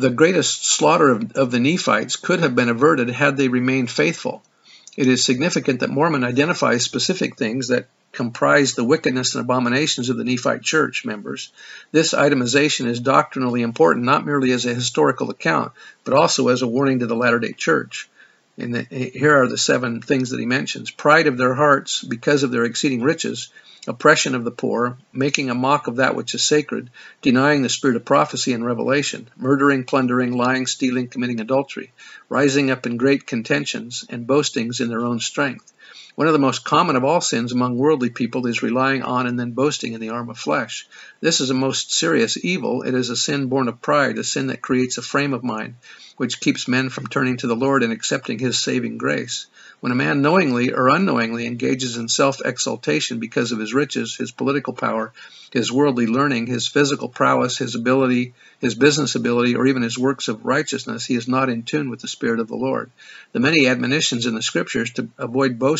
the 0.00 0.10
greatest 0.10 0.66
slaughter 0.66 1.10
of, 1.10 1.32
of, 1.32 1.50
the 1.50 1.60
Nephites 1.60 2.16
could 2.16 2.40
have 2.40 2.54
been 2.54 2.68
averted 2.68 3.10
had 3.10 3.36
they 3.36 3.48
remained 3.48 3.90
faithful. 3.90 4.42
It 4.96 5.06
is 5.06 5.24
significant 5.24 5.80
that 5.80 5.90
Mormon 5.90 6.24
identifies 6.24 6.84
specific 6.84 7.36
things 7.36 7.68
that 7.68 7.88
comprise 8.12 8.74
the 8.74 8.84
wickedness 8.84 9.34
and 9.34 9.44
abominations 9.44 10.08
of 10.08 10.16
the 10.16 10.24
Nephite 10.24 10.62
church 10.62 11.04
members. 11.04 11.52
This 11.92 12.12
itemization 12.12 12.86
is 12.86 13.00
doctrinally 13.00 13.62
important 13.62 14.04
not 14.04 14.26
merely 14.26 14.50
as 14.50 14.66
a 14.66 14.74
historical 14.74 15.30
account, 15.30 15.72
but 16.04 16.14
also 16.14 16.48
as 16.48 16.62
a 16.62 16.66
warning 16.66 16.98
to 17.00 17.06
the 17.06 17.14
Latter 17.14 17.38
day 17.38 17.52
Church. 17.52 18.08
And 18.58 18.76
here 18.88 19.40
are 19.40 19.46
the 19.46 19.56
seven 19.56 20.02
things 20.02 20.30
that 20.30 20.40
he 20.40 20.46
mentions 20.46 20.90
pride 20.90 21.28
of 21.28 21.38
their 21.38 21.54
hearts 21.54 22.02
because 22.02 22.42
of 22.42 22.50
their 22.50 22.64
exceeding 22.64 23.02
riches 23.02 23.48
oppression 23.86 24.34
of 24.34 24.44
the 24.44 24.50
poor, 24.50 24.98
making 25.12 25.48
a 25.48 25.54
mock 25.54 25.86
of 25.86 25.96
that 25.96 26.14
which 26.14 26.34
is 26.34 26.42
sacred, 26.42 26.90
denying 27.22 27.62
the 27.62 27.68
spirit 27.68 27.96
of 27.96 28.04
prophecy 28.04 28.52
and 28.52 28.64
revelation, 28.64 29.28
murdering, 29.36 29.84
plundering, 29.84 30.32
lying, 30.32 30.66
stealing, 30.66 31.08
committing 31.08 31.40
adultery, 31.40 31.92
rising 32.28 32.70
up 32.70 32.86
in 32.86 32.96
great 32.96 33.26
contentions 33.26 34.04
and 34.08 34.26
boastings 34.26 34.80
in 34.80 34.88
their 34.88 35.04
own 35.04 35.20
strength. 35.20 35.72
One 36.14 36.26
of 36.26 36.32
the 36.32 36.38
most 36.38 36.64
common 36.64 36.96
of 36.96 37.04
all 37.04 37.20
sins 37.20 37.52
among 37.52 37.78
worldly 37.78 38.10
people 38.10 38.46
is 38.46 38.62
relying 38.62 39.02
on 39.02 39.26
and 39.26 39.38
then 39.38 39.52
boasting 39.52 39.92
in 39.92 40.00
the 40.00 40.10
arm 40.10 40.28
of 40.28 40.38
flesh. 40.38 40.86
This 41.20 41.40
is 41.40 41.50
a 41.50 41.54
most 41.54 41.92
serious 41.92 42.42
evil. 42.44 42.82
It 42.82 42.94
is 42.94 43.10
a 43.10 43.16
sin 43.16 43.46
born 43.46 43.68
of 43.68 43.80
pride, 43.80 44.18
a 44.18 44.24
sin 44.24 44.48
that 44.48 44.60
creates 44.60 44.98
a 44.98 45.02
frame 45.02 45.32
of 45.32 45.42
mind 45.42 45.74
which 46.20 46.38
keeps 46.38 46.68
men 46.68 46.90
from 46.90 47.06
turning 47.06 47.38
to 47.38 47.46
the 47.46 47.56
Lord 47.56 47.82
and 47.82 47.94
accepting 47.94 48.38
his 48.38 48.58
saving 48.58 48.98
grace. 48.98 49.46
When 49.80 49.90
a 49.90 49.94
man 49.94 50.20
knowingly 50.20 50.70
or 50.70 50.90
unknowingly 50.90 51.46
engages 51.46 51.96
in 51.96 52.08
self 52.08 52.42
exaltation 52.44 53.20
because 53.20 53.52
of 53.52 53.58
his 53.58 53.72
riches, 53.72 54.16
his 54.16 54.30
political 54.30 54.74
power, 54.74 55.14
his 55.50 55.72
worldly 55.72 56.06
learning, 56.06 56.46
his 56.46 56.68
physical 56.68 57.08
prowess, 57.08 57.56
his 57.56 57.74
ability, 57.74 58.34
his 58.60 58.74
business 58.74 59.14
ability, 59.14 59.56
or 59.56 59.66
even 59.66 59.80
his 59.80 59.98
works 59.98 60.28
of 60.28 60.44
righteousness, 60.44 61.06
he 61.06 61.14
is 61.14 61.26
not 61.26 61.48
in 61.48 61.62
tune 61.62 61.88
with 61.88 62.00
the 62.00 62.06
Spirit 62.06 62.38
of 62.38 62.48
the 62.48 62.54
Lord. 62.54 62.90
The 63.32 63.40
many 63.40 63.66
admonitions 63.66 64.26
in 64.26 64.34
the 64.34 64.42
Scriptures 64.42 64.90
to 64.92 65.08
avoid 65.16 65.58
boasting 65.58 65.79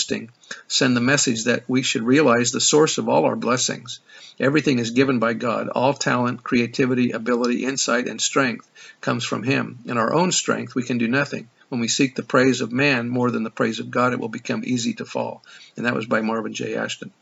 send 0.69 0.97
the 0.97 1.01
message 1.01 1.45
that 1.45 1.65
we 1.69 1.83
should 1.83 2.03
realize 2.03 2.51
the 2.51 2.61
source 2.61 2.99
of 2.99 3.09
all 3.09 3.25
our 3.25 3.37
blessings. 3.37 4.01
Everything 4.39 4.79
is 4.79 4.91
given 4.91 5.19
by 5.19 5.35
God. 5.35 5.69
All 5.69 5.93
talent, 5.95 6.43
creativity, 6.43 7.11
ability, 7.11 7.65
insight, 7.65 8.09
and 8.09 8.21
strength 8.21 8.71
comes 9.01 9.25
from 9.25 9.43
Him. 9.43 9.81
In 9.85 9.99
our 9.99 10.13
own 10.13 10.33
strength, 10.33 10.75
we 10.75 10.83
can 10.83 10.99
do 10.99 11.09
nothing. 11.09 11.49
When 11.69 11.81
we 11.81 11.89
seek 11.89 12.15
the 12.15 12.23
praise 12.23 12.61
of 12.61 12.73
man 12.73 13.09
more 13.09 13.31
than 13.31 13.45
the 13.45 13.51
praise 13.51 13.79
of 13.79 13.91
God, 13.91 14.13
it 14.13 14.19
will 14.19 14.29
become 14.29 14.63
easy 14.65 14.95
to 14.95 15.05
fall. 15.05 15.43
And 15.77 15.87
that 15.87 15.95
was 15.95 16.07
by 16.07 16.21
Marvin 16.21 16.55
J. 16.55 16.75
Ashton. 16.75 17.13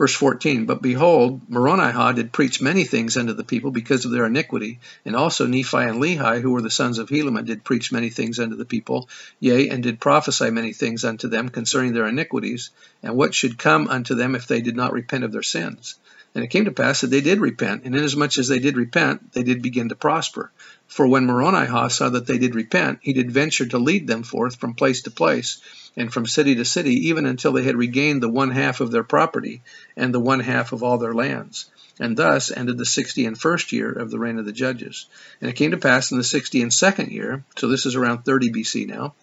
Verse 0.00 0.14
14, 0.14 0.64
But 0.64 0.80
behold, 0.80 1.46
Moronihah 1.50 2.14
did 2.14 2.32
preach 2.32 2.62
many 2.62 2.84
things 2.84 3.18
unto 3.18 3.34
the 3.34 3.44
people 3.44 3.70
because 3.70 4.06
of 4.06 4.10
their 4.10 4.24
iniquity, 4.24 4.80
and 5.04 5.14
also 5.14 5.46
Nephi 5.46 5.76
and 5.76 6.00
Lehi, 6.00 6.40
who 6.40 6.52
were 6.52 6.62
the 6.62 6.70
sons 6.70 6.96
of 6.96 7.10
Helaman, 7.10 7.44
did 7.44 7.64
preach 7.64 7.92
many 7.92 8.08
things 8.08 8.40
unto 8.40 8.56
the 8.56 8.64
people, 8.64 9.10
yea, 9.40 9.68
and 9.68 9.82
did 9.82 10.00
prophesy 10.00 10.50
many 10.50 10.72
things 10.72 11.04
unto 11.04 11.28
them 11.28 11.50
concerning 11.50 11.92
their 11.92 12.06
iniquities, 12.06 12.70
and 13.02 13.14
what 13.14 13.34
should 13.34 13.58
come 13.58 13.88
unto 13.88 14.14
them 14.14 14.34
if 14.34 14.46
they 14.46 14.62
did 14.62 14.74
not 14.74 14.94
repent 14.94 15.22
of 15.22 15.32
their 15.32 15.42
sins. 15.42 15.96
And 16.34 16.44
it 16.44 16.50
came 16.50 16.66
to 16.66 16.70
pass 16.70 17.00
that 17.00 17.08
they 17.08 17.20
did 17.20 17.40
repent, 17.40 17.82
and 17.84 17.94
inasmuch 17.94 18.38
as 18.38 18.46
they 18.46 18.60
did 18.60 18.76
repent, 18.76 19.32
they 19.32 19.42
did 19.42 19.62
begin 19.62 19.88
to 19.88 19.96
prosper. 19.96 20.52
For 20.86 21.06
when 21.06 21.26
Moronihah 21.26 21.90
saw 21.90 22.08
that 22.10 22.26
they 22.26 22.38
did 22.38 22.54
repent, 22.54 23.00
he 23.02 23.12
did 23.12 23.32
venture 23.32 23.66
to 23.66 23.78
lead 23.78 24.06
them 24.06 24.22
forth 24.22 24.56
from 24.56 24.74
place 24.74 25.02
to 25.02 25.10
place, 25.10 25.60
and 25.96 26.12
from 26.12 26.26
city 26.26 26.54
to 26.54 26.64
city, 26.64 27.08
even 27.08 27.26
until 27.26 27.52
they 27.52 27.64
had 27.64 27.76
regained 27.76 28.22
the 28.22 28.28
one 28.28 28.52
half 28.52 28.80
of 28.80 28.92
their 28.92 29.02
property, 29.02 29.62
and 29.96 30.14
the 30.14 30.20
one 30.20 30.40
half 30.40 30.72
of 30.72 30.84
all 30.84 30.98
their 30.98 31.14
lands. 31.14 31.68
And 31.98 32.16
thus 32.16 32.50
ended 32.50 32.78
the 32.78 32.86
sixty 32.86 33.26
and 33.26 33.36
first 33.36 33.72
year 33.72 33.90
of 33.90 34.10
the 34.10 34.18
reign 34.18 34.38
of 34.38 34.46
the 34.46 34.52
judges. 34.52 35.06
And 35.40 35.50
it 35.50 35.56
came 35.56 35.72
to 35.72 35.78
pass 35.78 36.12
in 36.12 36.18
the 36.18 36.24
sixty 36.24 36.62
and 36.62 36.72
second 36.72 37.10
year, 37.10 37.44
so 37.56 37.66
this 37.66 37.86
is 37.86 37.96
around 37.96 38.24
30 38.24 38.52
BC 38.52 38.86
now, 38.86 39.14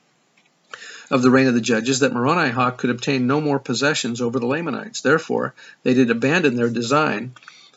of 1.10 1.22
the 1.22 1.32
reign 1.32 1.48
of 1.48 1.54
the 1.54 1.62
judges 1.62 2.00
that 2.00 2.14
Moronihah 2.14 2.78
could 2.78 2.90
obtain 2.90 3.28
no 3.28 3.40
more 3.40 3.60
possessions 3.60 4.22
over 4.22 4.40
the 4.40 4.46
Lamanites. 4.46 5.02
Therefore, 5.02 5.54
they 5.84 5.94
did 5.94 6.12
abandon 6.12 6.56
their 6.56 6.70
design 6.70 7.34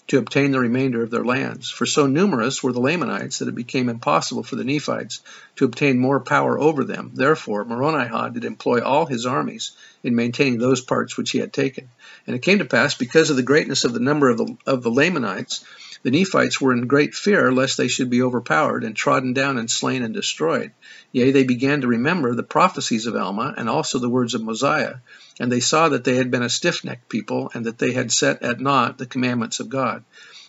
to 0.08 0.18
obtain 0.18 0.50
the 0.50 0.58
remainder 0.58 1.04
of 1.04 1.10
their 1.10 1.24
lands. 1.24 1.70
For 1.70 1.86
so 1.86 2.08
numerous 2.08 2.64
were 2.64 2.72
the 2.72 2.80
Lamanites 2.80 3.38
that 3.38 3.46
it 3.46 3.54
became 3.54 3.88
impossible 3.88 4.42
for 4.42 4.56
the 4.56 4.64
Nephites 4.64 5.20
to 5.54 5.64
obtain 5.64 6.00
more 6.00 6.18
power 6.18 6.58
over 6.58 6.82
them. 6.82 7.12
Therefore, 7.14 7.64
Moronihah 7.64 8.34
did 8.34 8.44
employ 8.44 8.80
all 8.80 9.06
his 9.06 9.24
armies 9.24 9.70
in 10.02 10.16
maintaining 10.16 10.58
those 10.58 10.80
parts 10.80 11.16
which 11.16 11.30
he 11.30 11.38
had 11.38 11.52
taken. 11.52 11.88
And 12.26 12.34
it 12.34 12.42
came 12.42 12.58
to 12.58 12.64
pass, 12.64 12.96
because 12.96 13.30
of 13.30 13.36
the 13.36 13.44
greatness 13.44 13.84
of 13.84 13.92
the 13.92 14.00
number 14.00 14.28
of 14.28 14.38
the, 14.38 14.56
of 14.66 14.82
the 14.82 14.90
Lamanites, 14.90 15.64
the 16.02 16.10
Nephites 16.10 16.60
were 16.60 16.72
in 16.72 16.86
great 16.86 17.14
fear 17.14 17.52
lest 17.52 17.76
they 17.76 17.88
should 17.88 18.08
be 18.08 18.22
overpowered 18.22 18.84
and 18.84 18.96
trodden 18.96 19.34
down 19.34 19.58
and 19.58 19.70
slain 19.70 20.02
and 20.02 20.14
destroyed. 20.14 20.72
Yea, 21.12 21.30
they 21.30 21.44
began 21.44 21.82
to 21.82 21.86
remember 21.86 22.34
the 22.34 22.42
prophecies 22.42 23.06
of 23.06 23.16
Alma 23.16 23.52
and 23.56 23.68
also 23.68 23.98
the 23.98 24.08
words 24.08 24.34
of 24.34 24.42
Mosiah, 24.42 24.96
and 25.38 25.52
they 25.52 25.60
saw 25.60 25.90
that 25.90 26.04
they 26.04 26.16
had 26.16 26.30
been 26.30 26.42
a 26.42 26.48
stiff 26.48 26.84
necked 26.84 27.08
people 27.08 27.50
and 27.52 27.66
that 27.66 27.78
they 27.78 27.92
had 27.92 28.10
set 28.10 28.42
at 28.42 28.60
naught 28.60 28.96
the 28.96 29.06
commandments 29.06 29.60
of 29.60 29.68
God, 29.68 30.04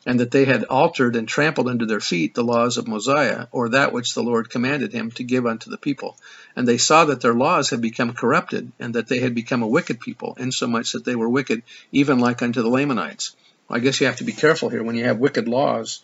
and 0.05 0.19
that 0.19 0.31
they 0.31 0.45
had 0.45 0.63
altered 0.63 1.15
and 1.15 1.27
trampled 1.27 1.67
under 1.67 1.85
their 1.85 1.99
feet 1.99 2.33
the 2.33 2.43
laws 2.43 2.77
of 2.77 2.87
Mosiah, 2.87 3.47
or 3.51 3.69
that 3.69 3.91
which 3.91 4.13
the 4.13 4.23
Lord 4.23 4.49
commanded 4.49 4.93
him 4.93 5.11
to 5.11 5.23
give 5.23 5.45
unto 5.45 5.69
the 5.69 5.77
people. 5.77 6.17
And 6.55 6.67
they 6.67 6.77
saw 6.77 7.05
that 7.05 7.21
their 7.21 7.35
laws 7.35 7.69
had 7.69 7.81
become 7.81 8.13
corrupted, 8.13 8.71
and 8.79 8.95
that 8.95 9.07
they 9.07 9.19
had 9.19 9.35
become 9.35 9.61
a 9.61 9.67
wicked 9.67 9.99
people, 9.99 10.35
insomuch 10.39 10.93
that 10.93 11.05
they 11.05 11.15
were 11.15 11.29
wicked 11.29 11.63
even 11.91 12.19
like 12.19 12.41
unto 12.41 12.61
the 12.61 12.69
Lamanites. 12.69 13.35
I 13.71 13.79
guess 13.79 13.99
you 13.99 14.07
have 14.07 14.17
to 14.17 14.23
be 14.23 14.33
careful 14.33 14.69
here 14.69 14.83
when 14.83 14.95
you 14.95 15.05
have 15.05 15.17
wicked 15.17 15.47
laws 15.47 16.01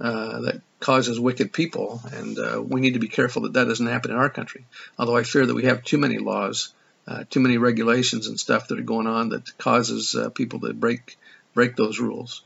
uh, 0.00 0.40
that 0.40 0.60
causes 0.80 1.20
wicked 1.20 1.52
people, 1.52 2.00
and 2.12 2.38
uh, 2.38 2.62
we 2.62 2.80
need 2.80 2.94
to 2.94 3.00
be 3.00 3.08
careful 3.08 3.42
that 3.42 3.52
that 3.52 3.68
doesn't 3.68 3.86
happen 3.86 4.10
in 4.10 4.16
our 4.16 4.30
country. 4.30 4.66
Although 4.98 5.16
I 5.16 5.22
fear 5.22 5.46
that 5.46 5.54
we 5.54 5.64
have 5.64 5.84
too 5.84 5.98
many 5.98 6.18
laws, 6.18 6.74
uh, 7.06 7.24
too 7.30 7.40
many 7.40 7.58
regulations 7.58 8.26
and 8.26 8.38
stuff 8.38 8.68
that 8.68 8.78
are 8.78 8.82
going 8.82 9.06
on 9.06 9.28
that 9.30 9.56
causes 9.58 10.14
uh, 10.14 10.30
people 10.30 10.60
to 10.60 10.72
break 10.74 11.16
break 11.54 11.76
those 11.76 12.00
rules. 12.00 12.42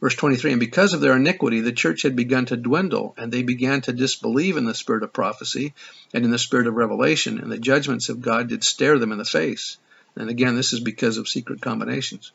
Verse 0.00 0.14
23 0.14 0.52
And 0.52 0.60
because 0.60 0.92
of 0.92 1.00
their 1.00 1.16
iniquity, 1.16 1.60
the 1.60 1.72
church 1.72 2.02
had 2.02 2.16
begun 2.16 2.46
to 2.46 2.56
dwindle, 2.56 3.14
and 3.16 3.30
they 3.30 3.42
began 3.42 3.80
to 3.82 3.92
disbelieve 3.92 4.56
in 4.56 4.64
the 4.64 4.74
spirit 4.74 5.02
of 5.02 5.12
prophecy 5.12 5.74
and 6.12 6.24
in 6.24 6.30
the 6.30 6.38
spirit 6.38 6.66
of 6.66 6.74
revelation, 6.74 7.38
and 7.38 7.52
the 7.52 7.58
judgments 7.58 8.08
of 8.08 8.20
God 8.20 8.48
did 8.48 8.64
stare 8.64 8.98
them 8.98 9.12
in 9.12 9.18
the 9.18 9.24
face. 9.24 9.76
And 10.16 10.30
again, 10.30 10.56
this 10.56 10.72
is 10.72 10.80
because 10.80 11.16
of 11.16 11.28
secret 11.28 11.60
combinations. 11.60 12.32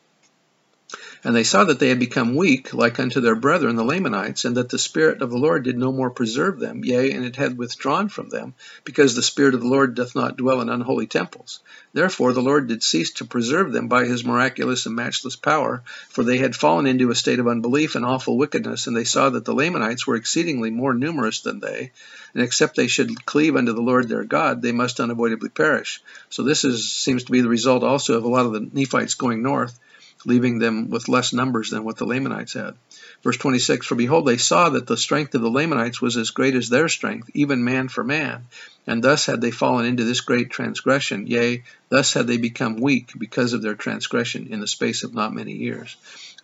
And 1.23 1.35
they 1.35 1.43
saw 1.43 1.63
that 1.63 1.79
they 1.79 1.89
had 1.89 1.99
become 1.99 2.35
weak, 2.35 2.73
like 2.73 2.99
unto 2.99 3.21
their 3.21 3.35
brethren 3.35 3.75
the 3.75 3.83
Lamanites, 3.83 4.45
and 4.45 4.57
that 4.57 4.69
the 4.69 4.77
Spirit 4.77 5.21
of 5.21 5.29
the 5.31 5.37
Lord 5.37 5.63
did 5.63 5.77
no 5.77 5.91
more 5.91 6.09
preserve 6.09 6.59
them, 6.59 6.83
yea, 6.83 7.11
and 7.11 7.23
it 7.23 7.35
had 7.35 7.57
withdrawn 7.57 8.09
from 8.09 8.29
them, 8.29 8.53
because 8.83 9.15
the 9.15 9.23
Spirit 9.23 9.53
of 9.53 9.61
the 9.61 9.67
Lord 9.67 9.95
doth 9.95 10.15
not 10.15 10.37
dwell 10.37 10.61
in 10.61 10.69
unholy 10.69 11.07
temples. 11.07 11.61
Therefore 11.93 12.33
the 12.33 12.41
Lord 12.41 12.67
did 12.67 12.83
cease 12.83 13.11
to 13.13 13.25
preserve 13.25 13.71
them 13.71 13.87
by 13.87 14.05
his 14.05 14.25
miraculous 14.25 14.85
and 14.85 14.95
matchless 14.95 15.35
power, 15.35 15.81
for 16.09 16.23
they 16.23 16.37
had 16.37 16.55
fallen 16.55 16.85
into 16.85 17.09
a 17.09 17.15
state 17.15 17.39
of 17.39 17.47
unbelief 17.47 17.95
and 17.95 18.05
awful 18.05 18.37
wickedness, 18.37 18.87
and 18.87 18.95
they 18.95 19.03
saw 19.03 19.29
that 19.29 19.45
the 19.45 19.55
Lamanites 19.55 20.05
were 20.05 20.15
exceedingly 20.15 20.69
more 20.69 20.93
numerous 20.93 21.41
than 21.41 21.59
they, 21.59 21.91
and 22.33 22.43
except 22.43 22.75
they 22.75 22.87
should 22.87 23.25
cleave 23.25 23.55
unto 23.55 23.73
the 23.73 23.81
Lord 23.81 24.09
their 24.09 24.25
God, 24.25 24.61
they 24.61 24.71
must 24.71 24.99
unavoidably 24.99 25.49
perish. 25.49 26.01
So 26.29 26.43
this 26.43 26.65
is, 26.65 26.91
seems 26.91 27.23
to 27.23 27.31
be 27.31 27.41
the 27.41 27.49
result 27.49 27.83
also 27.83 28.17
of 28.17 28.25
a 28.25 28.29
lot 28.29 28.45
of 28.45 28.53
the 28.53 28.69
Nephites 28.73 29.15
going 29.15 29.41
north 29.41 29.79
leaving 30.25 30.59
them 30.59 30.89
with 30.89 31.09
less 31.09 31.33
numbers 31.33 31.69
than 31.69 31.83
what 31.83 31.97
the 31.97 32.05
Lamanites 32.05 32.53
had. 32.53 32.75
Verse 33.23 33.37
26 33.37 33.85
For 33.85 33.95
behold, 33.95 34.25
they 34.25 34.37
saw 34.37 34.69
that 34.69 34.87
the 34.87 34.97
strength 34.97 35.35
of 35.35 35.41
the 35.41 35.49
Lamanites 35.49 36.01
was 36.01 36.17
as 36.17 36.31
great 36.31 36.55
as 36.55 36.69
their 36.69 36.89
strength, 36.89 37.29
even 37.33 37.63
man 37.63 37.87
for 37.87 38.03
man. 38.03 38.45
And 38.85 39.03
thus 39.03 39.25
had 39.25 39.41
they 39.41 39.51
fallen 39.51 39.85
into 39.85 40.03
this 40.03 40.21
great 40.21 40.49
transgression, 40.49 41.27
yea, 41.27 41.63
thus 41.89 42.13
had 42.13 42.27
they 42.27 42.37
become 42.37 42.77
weak 42.77 43.11
because 43.17 43.53
of 43.53 43.61
their 43.61 43.75
transgression 43.75 44.47
in 44.51 44.59
the 44.59 44.67
space 44.67 45.03
of 45.03 45.13
not 45.13 45.33
many 45.33 45.53
years. 45.53 45.95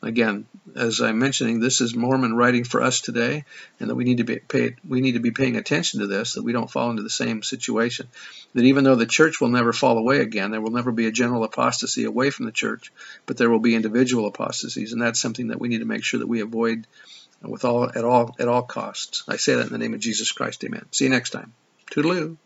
Again, 0.01 0.45
as 0.75 1.01
I'm 1.01 1.19
mentioning, 1.19 1.59
this 1.59 1.81
is 1.81 1.93
Mormon 1.93 2.33
writing 2.33 2.63
for 2.63 2.81
us 2.81 3.01
today, 3.01 3.43
and 3.79 3.89
that 3.89 3.95
we 3.95 4.05
need 4.05 4.17
to 4.17 4.23
be 4.23 4.37
pay, 4.37 4.75
we 4.87 5.01
need 5.01 5.13
to 5.13 5.19
be 5.19 5.31
paying 5.31 5.57
attention 5.57 5.99
to 5.99 6.07
this, 6.07 6.35
that 6.35 6.43
we 6.43 6.53
don't 6.53 6.71
fall 6.71 6.89
into 6.89 7.03
the 7.03 7.09
same 7.09 7.43
situation. 7.43 8.07
That 8.53 8.63
even 8.63 8.85
though 8.85 8.95
the 8.95 9.05
church 9.05 9.41
will 9.41 9.49
never 9.49 9.73
fall 9.73 9.97
away 9.97 10.19
again, 10.19 10.51
there 10.51 10.61
will 10.61 10.71
never 10.71 10.93
be 10.93 11.07
a 11.07 11.11
general 11.11 11.43
apostasy 11.43 12.05
away 12.05 12.29
from 12.29 12.45
the 12.45 12.53
church, 12.53 12.93
but 13.25 13.35
there 13.35 13.49
will 13.49 13.59
be 13.59 13.75
individual 13.75 14.27
apostasies, 14.27 14.93
and 14.93 15.01
that's 15.01 15.19
something 15.19 15.49
that 15.49 15.59
we 15.59 15.67
need 15.67 15.79
to 15.79 15.85
make 15.85 16.05
sure 16.05 16.21
that 16.21 16.27
we 16.27 16.39
avoid 16.39 16.87
with 17.41 17.65
all 17.65 17.89
at 17.89 18.05
all 18.05 18.35
at 18.39 18.47
all 18.47 18.63
costs. 18.63 19.23
I 19.27 19.35
say 19.35 19.55
that 19.55 19.67
in 19.67 19.73
the 19.73 19.77
name 19.77 19.93
of 19.93 19.99
Jesus 19.99 20.31
Christ. 20.31 20.63
Amen. 20.63 20.85
See 20.91 21.05
you 21.05 21.09
next 21.09 21.31
time. 21.31 21.53
Toodaloo. 21.91 22.37